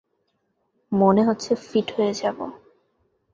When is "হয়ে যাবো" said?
1.97-2.45